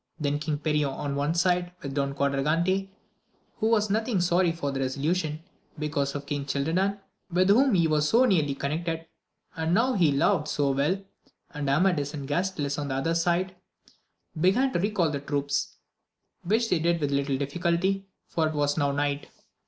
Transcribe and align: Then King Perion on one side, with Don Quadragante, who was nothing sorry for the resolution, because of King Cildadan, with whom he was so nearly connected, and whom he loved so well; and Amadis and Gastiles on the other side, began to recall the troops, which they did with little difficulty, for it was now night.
Then 0.19 0.39
King 0.39 0.57
Perion 0.57 0.89
on 0.89 1.15
one 1.15 1.35
side, 1.35 1.73
with 1.83 1.93
Don 1.93 2.15
Quadragante, 2.15 2.89
who 3.57 3.67
was 3.69 3.91
nothing 3.91 4.19
sorry 4.19 4.51
for 4.51 4.71
the 4.71 4.79
resolution, 4.79 5.43
because 5.77 6.15
of 6.15 6.25
King 6.25 6.45
Cildadan, 6.45 6.97
with 7.31 7.49
whom 7.49 7.75
he 7.75 7.87
was 7.87 8.09
so 8.09 8.25
nearly 8.25 8.55
connected, 8.55 9.05
and 9.55 9.77
whom 9.77 9.99
he 9.99 10.11
loved 10.11 10.47
so 10.47 10.71
well; 10.71 10.99
and 11.51 11.69
Amadis 11.69 12.15
and 12.15 12.27
Gastiles 12.27 12.79
on 12.79 12.87
the 12.87 12.95
other 12.95 13.13
side, 13.13 13.55
began 14.39 14.73
to 14.73 14.79
recall 14.79 15.11
the 15.11 15.19
troops, 15.19 15.75
which 16.43 16.69
they 16.71 16.79
did 16.79 16.99
with 16.99 17.11
little 17.11 17.37
difficulty, 17.37 18.07
for 18.27 18.47
it 18.47 18.55
was 18.55 18.79
now 18.79 18.91
night. 18.91 19.29